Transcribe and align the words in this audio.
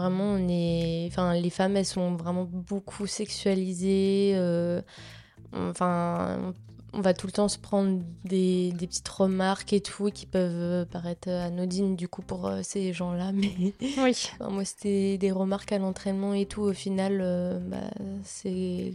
Vraiment, 0.00 0.24
on 0.24 0.48
est. 0.48 1.06
Enfin, 1.10 1.34
les 1.34 1.50
femmes, 1.50 1.76
elles 1.76 1.86
sont 1.86 2.16
vraiment 2.16 2.44
beaucoup 2.44 3.06
sexualisées. 3.06 4.32
euh, 4.34 4.80
Enfin, 5.52 6.52
on 6.92 7.00
va 7.00 7.12
tout 7.14 7.26
le 7.26 7.32
temps 7.32 7.48
se 7.48 7.58
prendre 7.58 8.02
des, 8.24 8.72
des 8.72 8.86
petites 8.86 9.08
remarques 9.08 9.72
et 9.72 9.80
tout 9.80 10.10
qui 10.10 10.26
peuvent 10.26 10.52
euh, 10.54 10.84
paraître 10.84 11.28
anodines 11.28 11.96
du 11.96 12.08
coup 12.08 12.22
pour 12.22 12.46
euh, 12.46 12.60
ces 12.62 12.92
gens-là. 12.92 13.32
Mais 13.34 13.52
Oui. 13.98 14.14
enfin, 14.40 14.50
moi, 14.50 14.64
c'était 14.64 15.18
des 15.18 15.32
remarques 15.32 15.72
à 15.72 15.78
l'entraînement 15.78 16.34
et 16.34 16.46
tout. 16.46 16.62
Au 16.62 16.72
final, 16.72 17.18
euh, 17.20 17.58
bah, 17.60 17.78
c'est. 18.24 18.92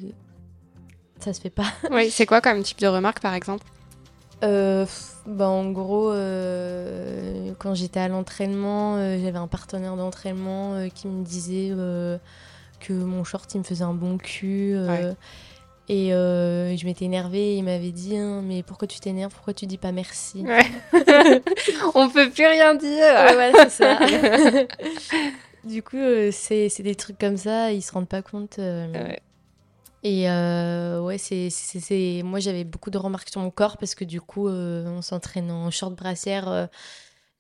Ça 1.19 1.33
se 1.33 1.41
fait 1.41 1.49
pas. 1.49 1.71
Oui, 1.91 2.09
c'est 2.11 2.25
quoi 2.25 2.41
comme 2.41 2.61
type 2.63 2.79
de 2.79 2.87
remarque 2.87 3.21
par 3.21 3.33
exemple? 3.33 3.65
Euh, 4.46 4.86
bah, 5.25 5.48
en 5.48 5.70
gros, 5.71 6.12
euh, 6.12 7.52
quand 7.59 7.73
j'étais 7.73 8.00
à 8.00 8.07
l'entraînement, 8.07 8.95
euh, 8.98 9.17
j'avais 9.22 9.38
un 9.38 9.48
partenaire 9.48 9.95
d'entraînement 9.95 10.88
qui 10.94 11.08
me 11.08 11.23
disait 11.23 11.72
que 12.80 12.94
mon 12.94 13.23
short 13.23 13.53
il 13.55 13.59
me 13.59 13.63
faisait 13.63 13.84
un 13.84 13.94
bon 13.94 14.17
cul. 14.17 14.77
Ouais. 14.77 15.13
Et 15.88 16.13
euh, 16.13 16.76
je 16.76 16.86
m'étais 16.86 17.05
énervée 17.05 17.53
et 17.53 17.58
il 17.58 17.63
m'avait 17.63 17.91
dit 17.91 18.17
hein, 18.17 18.41
Mais 18.44 18.63
pourquoi 18.63 18.88
tu 18.88 19.00
t'énerves? 19.00 19.31
Pourquoi 19.31 19.53
tu 19.53 19.67
dis 19.67 19.77
pas 19.77 19.91
merci? 19.91 20.41
Ouais. 20.44 20.66
On 21.94 22.09
peut 22.09 22.30
plus 22.31 22.48
rien 22.48 22.73
dire. 22.73 23.38
Ouais, 23.38 23.70
ça. 23.70 24.00
du 25.64 25.84
coup, 25.84 25.98
euh, 25.98 26.30
c'est 26.31 26.70
c'est 26.70 26.81
des 26.81 26.95
trucs 26.95 27.20
comme 27.20 27.38
ça, 27.38 27.72
ils 27.72 27.84
se 27.84 27.91
rendent 27.91 28.09
pas 28.09 28.23
compte. 28.23 28.58
euh. 28.58 29.14
Et 30.08 30.30
euh, 30.30 31.02
ouais, 31.02 31.18
c'est, 31.18 32.22
moi 32.23 32.40
j'avais 32.40 32.64
beaucoup 32.64 32.91
de 32.91 32.98
remarques 33.00 33.30
sur 33.30 33.41
mon 33.41 33.50
corps 33.50 33.80
parce 33.80 33.95
que 33.95 34.05
du 34.05 34.22
coup, 34.22 34.48
euh, 34.48 34.86
on 34.86 35.02
s'entraîne 35.02 35.50
en 35.50 35.72
short 35.72 35.95
brassière 35.95 36.48
euh, 36.48 36.68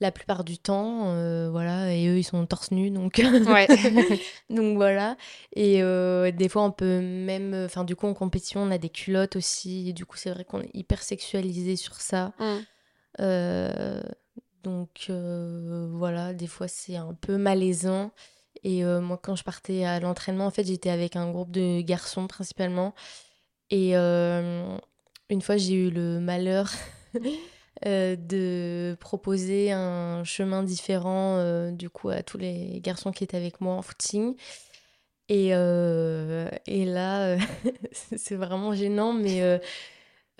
la 0.01 0.11
plupart 0.11 0.43
du 0.43 0.57
temps, 0.57 1.11
euh, 1.11 1.47
voilà, 1.51 1.93
et 1.93 2.07
eux 2.07 2.17
ils 2.17 2.23
sont 2.23 2.43
torse 2.47 2.71
nu 2.71 2.89
donc, 2.89 3.21
Ouais. 3.47 3.67
donc 4.49 4.77
voilà. 4.77 5.15
Et 5.55 5.83
euh, 5.83 6.31
des 6.31 6.49
fois 6.49 6.63
on 6.63 6.71
peut 6.71 7.01
même, 7.01 7.53
enfin 7.65 7.83
du 7.83 7.95
coup 7.95 8.07
en 8.07 8.15
compétition 8.15 8.63
on 8.63 8.71
a 8.71 8.79
des 8.79 8.89
culottes 8.89 9.35
aussi, 9.35 9.89
et 9.89 9.93
du 9.93 10.07
coup 10.07 10.17
c'est 10.17 10.31
vrai 10.31 10.43
qu'on 10.43 10.61
est 10.61 10.71
hyper 10.73 11.03
sexualisé 11.03 11.75
sur 11.75 12.01
ça. 12.01 12.33
Mm. 12.39 12.55
Euh, 13.19 14.01
donc 14.63 15.05
euh, 15.11 15.87
voilà, 15.91 16.33
des 16.33 16.47
fois 16.47 16.67
c'est 16.67 16.95
un 16.95 17.13
peu 17.13 17.37
malaisant. 17.37 18.11
Et 18.65 18.83
euh, 18.83 18.99
moi, 18.99 19.19
quand 19.21 19.35
je 19.35 19.43
partais 19.43 19.85
à 19.85 19.99
l'entraînement, 19.99 20.47
en 20.47 20.51
fait, 20.51 20.65
j'étais 20.65 20.89
avec 20.89 21.15
un 21.15 21.29
groupe 21.31 21.51
de 21.51 21.81
garçons 21.81 22.25
principalement. 22.25 22.95
Et 23.69 23.95
euh, 23.95 24.75
une 25.29 25.41
fois, 25.43 25.55
j'ai 25.55 25.75
eu 25.75 25.91
le 25.91 26.19
malheur 26.19 26.71
euh, 27.85 28.15
de 28.15 28.97
proposer 28.99 29.71
un 29.71 30.23
chemin 30.23 30.63
différent 30.63 31.71
du 31.71 31.91
coup 31.91 32.09
à 32.09 32.23
tous 32.23 32.39
les 32.39 32.81
garçons 32.81 33.11
qui 33.11 33.23
étaient 33.23 33.37
avec 33.37 33.61
moi 33.61 33.75
en 33.75 33.83
footing. 33.83 34.35
Et, 35.29 35.49
et 35.49 36.85
là, 36.85 37.37
c'est 37.91 38.35
vraiment 38.35 38.73
gênant, 38.73 39.13
mais 39.13 39.59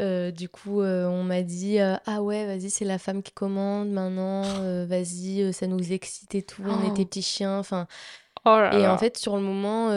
euh, 0.01 0.31
du 0.31 0.49
coup, 0.49 0.81
euh, 0.81 1.05
on 1.07 1.23
m'a 1.23 1.41
dit 1.41 1.79
euh, 1.79 1.95
Ah 2.05 2.21
ouais, 2.21 2.45
vas-y, 2.45 2.69
c'est 2.69 2.85
la 2.85 2.97
femme 2.97 3.23
qui 3.23 3.31
commande 3.31 3.89
maintenant, 3.89 4.41
vas-y, 4.85 5.53
ça 5.53 5.67
nous 5.67 5.91
excite 5.93 6.35
et 6.35 6.43
tout, 6.43 6.63
on 6.65 6.83
Oh. 6.83 6.91
était 6.91 7.05
petits 7.05 7.21
chiens. 7.21 7.59
Enfin, 7.59 7.87
Oh 8.45 8.49
et 8.73 8.81
là. 8.83 8.93
en 8.93 8.97
fait, 8.97 9.17
sur 9.17 9.35
le 9.37 9.41
moment, 9.41 9.89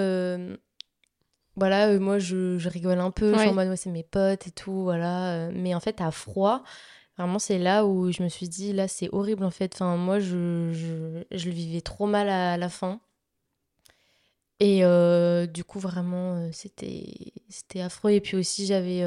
voilà, 1.56 1.98
moi 1.98 2.18
je, 2.18 2.58
je 2.58 2.68
rigole 2.68 3.00
un 3.00 3.10
peu, 3.10 3.32
je 3.32 3.38
suis 3.38 3.46
Ouais. 3.46 3.52
en 3.52 3.54
mode 3.54 3.68
ouais, 3.68 3.76
c'est 3.76 3.90
mes 3.90 4.04
potes 4.04 4.46
et 4.46 4.50
tout, 4.52 4.82
voilà. 4.82 5.48
mais 5.52 5.74
en 5.74 5.80
fait, 5.80 6.00
à 6.00 6.10
froid, 6.12 6.62
vraiment, 7.16 7.38
c'est 7.40 7.58
là 7.58 7.84
où 7.84 8.12
je 8.12 8.22
me 8.22 8.28
suis 8.28 8.48
dit 8.48 8.72
Là, 8.72 8.86
c'est 8.86 9.08
horrible 9.12 9.42
en 9.44 9.50
fait. 9.50 9.74
Enfin, 9.74 9.96
moi, 9.96 10.20
je, 10.20 10.70
je, 10.72 11.24
je 11.36 11.44
le 11.46 11.50
vivais 11.52 11.80
trop 11.80 12.06
mal 12.06 12.28
à 12.28 12.56
la 12.56 12.68
fin. 12.68 13.00
Et 14.60 14.82
du 15.48 15.64
coup, 15.64 15.78
vraiment, 15.80 16.50
c'était 16.52 17.32
c'était 17.48 17.80
affreux. 17.80 18.10
Et 18.12 18.20
puis 18.20 18.36
aussi, 18.36 18.66
j'avais 18.66 19.02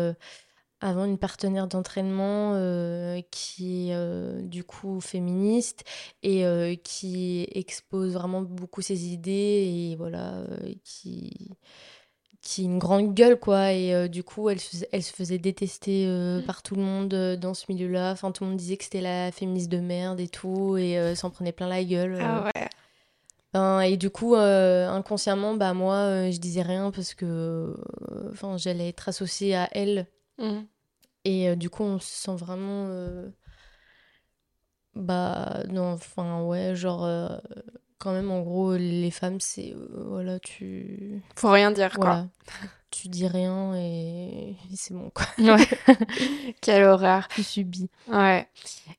avant 0.82 1.06
une 1.06 1.18
partenaire 1.18 1.68
d'entraînement 1.68 2.54
euh, 2.56 3.22
qui 3.32 3.90
est 3.90 3.96
euh, 3.96 4.42
du 4.42 4.64
coup 4.64 5.00
féministe 5.00 5.84
et 6.24 6.46
euh, 6.46 6.76
qui 6.76 7.48
expose 7.54 8.14
vraiment 8.14 8.42
beaucoup 8.42 8.82
ses 8.82 9.08
idées 9.14 9.92
et 9.92 9.96
voilà, 9.96 10.44
qui 10.84 11.52
qui 12.42 12.62
a 12.62 12.66
une 12.66 12.80
grande 12.80 13.14
gueule 13.14 13.40
quoi 13.40 13.72
et 13.72 14.10
du 14.10 14.24
coup 14.24 14.50
elle 14.50 14.60
se, 14.60 14.70
faisait- 14.72 14.90
elle 14.92 15.04
se 15.04 15.14
faisait 15.14 15.38
détester 15.38 16.06
euh, 16.08 16.42
par 16.42 16.64
tout 16.64 16.74
le 16.76 16.82
monde 16.82 17.10
dans 17.40 17.54
ce 17.54 17.66
milieu-là 17.70 18.12
enfin 18.12 18.32
tout 18.32 18.44
le 18.44 18.50
monde 18.50 18.58
disait 18.58 18.78
que 18.78 18.84
c'était 18.84 19.02
la 19.02 19.32
féministe 19.32 19.70
de 19.72 19.80
merde 19.80 20.20
et 20.20 20.28
tout 20.28 20.76
et 20.78 21.14
s'en 21.16 21.30
prenait 21.30 21.52
plein 21.52 21.68
la 21.68 21.84
gueule. 21.84 22.18
Ah 22.20 22.46
ouais. 22.46 22.68
Enfin, 23.54 23.82
et 23.82 23.98
du 23.98 24.10
coup, 24.10 24.36
euh, 24.36 24.88
inconsciemment, 24.88 25.56
bah 25.56 25.74
moi, 25.74 25.96
euh, 25.96 26.32
je 26.32 26.40
disais 26.40 26.62
rien 26.62 26.90
parce 26.90 27.14
que, 27.14 27.26
euh, 27.26 27.76
enfin, 28.32 28.56
j'allais 28.56 28.88
être 28.88 29.10
associée 29.10 29.56
à 29.56 29.68
elle. 29.74 30.08
Mm. 30.42 30.66
Et 31.24 31.50
euh, 31.50 31.56
du 31.56 31.70
coup, 31.70 31.84
on 31.84 32.00
se 32.00 32.08
sent 32.24 32.36
vraiment, 32.36 32.88
euh, 32.90 33.30
bah 34.96 35.62
non, 35.70 35.94
enfin 35.94 36.44
ouais, 36.44 36.76
genre 36.76 37.06
euh, 37.06 37.30
quand 38.00 38.12
même, 38.12 38.32
en 38.32 38.42
gros, 38.42 38.76
les 38.76 39.12
femmes, 39.12 39.40
c'est 39.40 39.74
voilà, 39.96 40.40
tu, 40.40 41.22
Faut 41.36 41.52
rien 41.52 41.72
dire 41.72 41.98
quoi. 41.98 42.28
tu 42.92 43.08
dis 43.08 43.26
rien 43.28 43.74
et 43.78 44.56
c'est 44.76 44.94
bon 44.94 45.10
quoi, 45.12 45.26
Ouais. 45.38 45.66
Quelle 46.62 46.84
horreur. 46.84 47.28
tu 47.30 47.42
subis. 47.44 47.90
Ouais. 48.10 48.48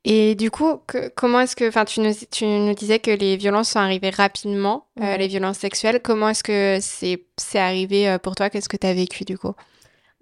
Et 0.05 0.35
du 0.35 0.51
coup, 0.51 0.79
que- 0.87 1.09
comment 1.11 1.41
est-ce 1.41 1.57
que, 1.57 1.69
enfin, 1.69 1.85
tu 1.85 2.01
nous, 2.01 2.15
tu 2.31 2.47
nous 2.47 2.75
disais 2.75 3.01
que 3.01 3.11
les 3.11 3.37
violences 3.37 3.71
sont 3.71 3.81
arrivées 3.81 4.11
rapidement, 4.11 4.87
les 4.97 5.29
violences 5.29 5.59
sexuelles. 5.59 6.01
Comment 6.03 6.31
est-ce 6.31 6.43
que 6.45 6.79
c'est, 6.81 7.27
c'est 7.37 7.59
arrivé 7.59 8.17
pour 8.23 8.35
toi? 8.35 8.49
Qu'est-ce 8.49 8.69
que 8.69 8.79
tu 8.79 8.87
as 8.87 8.95
vécu 8.95 9.25
du 9.25 9.37
coup? 9.37 9.53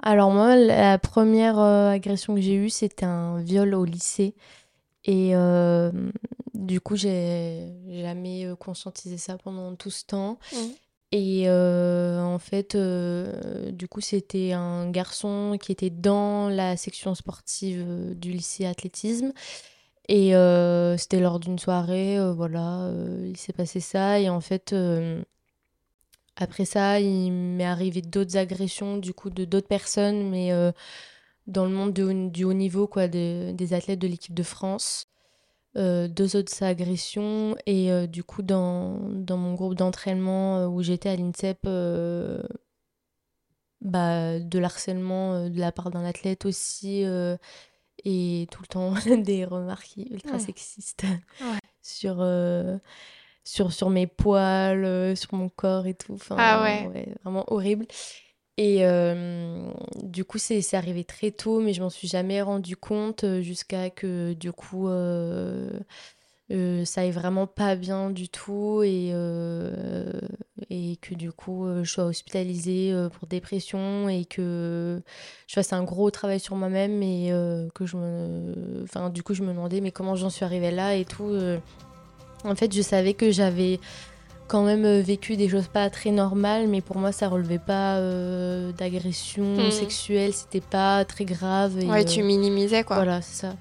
Alors 0.03 0.31
moi, 0.31 0.57
la 0.57 0.99
première 0.99 1.59
euh, 1.59 1.91
agression 1.91 2.35
que 2.35 2.41
j'ai 2.41 2.55
eue, 2.55 2.71
c'était 2.71 3.05
un 3.05 3.41
viol 3.41 3.75
au 3.75 3.85
lycée. 3.85 4.35
Et 5.05 5.31
euh, 5.35 5.91
du 6.55 6.81
coup, 6.81 6.97
j'ai 6.97 7.73
jamais 7.89 8.47
euh, 8.47 8.55
conscientisé 8.55 9.17
ça 9.19 9.39
pendant 9.39 9.75
tout 9.75 9.91
ce 9.91 10.05
temps. 10.05 10.39
Mhm. 10.53 10.73
Et 11.13 11.45
euh, 11.49 12.23
en 12.23 12.39
fait, 12.39 12.77
du 12.77 13.89
coup, 13.89 14.01
c'était 14.01 14.53
un 14.53 14.89
garçon 14.91 15.59
qui 15.61 15.73
était 15.73 15.91
dans 15.91 16.49
la 16.49 16.77
section 16.77 17.17
sportive 17.17 18.15
du 18.15 18.31
lycée 18.31 18.65
athlétisme. 18.65 19.33
Et 20.09 20.33
c'était 20.99 21.19
lors 21.19 21.41
d'une 21.41 21.59
soirée, 21.59 22.19
voilà, 22.33 22.93
il 23.25 23.37
s'est 23.37 23.53
passé 23.53 23.81
ça. 23.81 24.21
Et 24.21 24.29
en 24.29 24.41
fait, 24.41 24.73
après 26.41 26.65
ça, 26.65 27.01
il 27.01 27.31
m'est 27.33 27.65
arrivé 27.65 28.03
d'autres 28.03 28.37
agressions, 28.37 28.97
du 28.99 29.15
coup, 29.15 29.31
de 29.31 29.45
d'autres 29.45 29.69
personnes, 29.69 30.31
mais 30.31 30.53
euh, 30.53 30.73
dans 31.47 31.65
le 31.67 31.73
monde 31.73 31.93
de 31.95 32.29
du 32.31 32.45
haut 32.45 32.53
niveau, 32.55 32.87
quoi, 32.89 33.09
de- 33.09 33.53
des 33.53 33.75
athlètes 33.75 33.99
de 34.01 34.09
l'équipe 34.09 34.35
de 34.35 34.43
France. 34.45 35.07
Euh, 35.77 36.09
deux 36.09 36.37
autres 36.37 36.63
agressions. 36.65 37.57
Et 37.67 37.93
euh, 37.93 38.07
du 38.09 38.25
coup, 38.25 38.43
dans, 38.43 38.99
dans 39.13 39.37
mon 39.39 39.55
groupe 39.55 39.75
d'entraînement 39.77 40.67
où 40.69 40.83
j'étais 40.83 41.11
à 41.11 41.17
l'INSEP, 41.17 41.67
bah, 43.81 44.39
de 44.39 44.59
l'harcèlement 44.59 45.49
de 45.49 45.59
la 45.59 45.73
part 45.73 45.91
d'un 45.91 46.05
athlète 46.05 46.45
aussi. 46.45 47.05
et 48.05 48.47
tout 48.51 48.63
le 48.63 48.67
temps 48.69 48.95
des 49.23 49.45
remarques 49.45 49.97
ultra 49.97 50.39
sexistes 50.39 51.05
Ouais. 51.41 51.59
sur, 51.83 52.21
sur, 53.51 53.73
sur 53.73 53.91
mes 53.91 54.07
poils, 54.07 54.85
euh, 54.85 55.17
sur 55.17 55.35
mon 55.35 55.49
corps 55.49 55.87
et 55.89 55.95
tout. 55.95 56.15
Enfin, 56.15 56.37
Ah 56.39 56.63
ouais. 56.63 57.09
vraiment 57.25 57.45
horrible. 57.53 57.87
Et 58.57 58.85
euh, 58.87 59.71
du 60.03 60.25
coup, 60.25 60.39
c'est 60.39 60.63
arrivé 60.75 61.03
très 61.03 61.31
tôt, 61.33 61.61
mais 61.61 61.73
je 61.73 61.83
m'en 61.83 61.91
suis 61.91 62.07
jamais 62.07 62.43
rendu 62.43 62.77
compte 62.77 63.25
euh, 63.25 63.41
jusqu'à 63.41 63.91
que 63.91 64.35
du 64.35 64.53
coup, 64.53 64.89
euh, 64.89 65.71
euh, 66.53 66.85
ça 66.85 67.01
aille 67.01 67.11
vraiment 67.11 67.47
pas 67.49 67.75
bien 67.75 68.11
du 68.11 68.29
tout 68.29 68.83
et, 68.85 69.09
et 70.69 70.97
que 70.99 71.15
du 71.15 71.33
coup, 71.33 71.67
je 71.83 71.91
sois 71.91 72.05
hospitalisée 72.05 72.95
pour 73.19 73.27
dépression 73.27 74.09
et 74.09 74.27
que 74.27 75.01
je 75.49 75.55
fasse 75.55 75.73
un 75.73 75.83
gros 75.83 76.11
travail 76.11 76.39
sur 76.39 76.55
moi-même 76.55 77.03
et 77.03 77.33
que 77.75 77.85
je 77.87 77.97
me... 77.97 78.83
Enfin, 78.85 79.11
du 79.11 79.23
coup, 79.25 79.35
je 79.35 79.43
me 79.43 79.49
demandais, 79.49 79.81
mais 79.81 79.91
comment 79.91 80.15
j'en 80.15 80.31
suis 80.31 80.45
arrivée 80.45 80.71
là 80.71 80.95
et 80.95 81.05
tout. 81.05 81.33
En 82.45 82.55
fait, 82.55 82.73
je 82.75 82.83
savais 82.83 83.15
que 83.15 83.31
j'avais 83.31 83.81
quand 84.49 84.65
même 84.65 84.85
euh, 84.85 85.01
vécu 85.01 85.37
des 85.37 85.49
choses 85.49 85.69
pas 85.69 85.89
très 85.91 86.11
normales, 86.11 86.67
mais 86.69 86.81
pour 86.81 86.99
moi, 86.99 87.13
ça 87.13 87.29
relevait 87.29 87.59
pas 87.61 87.97
euh, 87.99 88.73
d'agression 88.73 89.45
Mhm. 89.45 89.71
sexuelle, 89.71 90.33
c'était 90.33 90.61
pas 90.61 91.05
très 91.05 91.25
grave. 91.25 91.79
Et, 91.79 91.87
Ouais, 91.87 92.01
euh, 92.03 92.05
tu 92.05 92.23
minimisais 92.23 92.83
quoi. 92.83 92.97
voilà, 92.97 93.21
c'est 93.23 93.47
ça. 93.47 93.55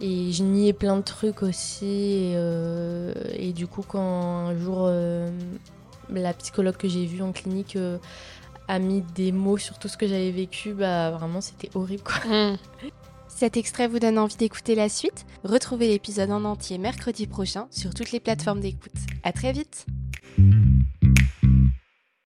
Et 0.00 0.30
je 0.32 0.42
niais 0.44 0.72
plein 0.72 0.96
de 0.96 1.02
trucs 1.02 1.42
aussi. 1.42 1.84
Et, 1.86 2.32
euh, 2.36 3.12
et 3.34 3.52
du 3.52 3.66
coup, 3.66 3.82
quand 3.86 4.00
un 4.00 4.56
jour, 4.58 4.88
la 6.10 6.32
psychologue 6.34 6.76
que 6.76 6.88
j'ai 6.88 7.04
vue 7.04 7.20
en 7.20 7.32
clinique 7.32 7.76
a 8.68 8.78
mis 8.78 9.02
des 9.14 9.32
mots 9.32 9.58
sur 9.58 9.78
tout 9.78 9.88
ce 9.88 9.96
que 9.96 10.06
j'avais 10.06 10.30
vécu, 10.30 10.72
bah 10.72 11.10
vraiment, 11.10 11.40
c'était 11.40 11.68
horrible, 11.74 12.02
quoi. 12.04 12.20
Mm. 12.52 12.56
Cet 13.38 13.56
extrait 13.56 13.86
vous 13.86 14.00
donne 14.00 14.18
envie 14.18 14.34
d'écouter 14.34 14.74
la 14.74 14.88
suite 14.88 15.24
Retrouvez 15.44 15.86
l'épisode 15.86 16.32
en 16.32 16.44
entier 16.44 16.76
mercredi 16.76 17.28
prochain 17.28 17.68
sur 17.70 17.94
toutes 17.94 18.10
les 18.10 18.18
plateformes 18.18 18.58
d'écoute. 18.58 18.90
À 19.22 19.30
très 19.30 19.52
vite 19.52 19.86